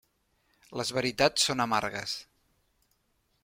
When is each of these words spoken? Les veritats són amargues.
Les 0.79 0.91
veritats 0.99 1.45
són 1.49 1.61
amargues. 1.67 2.17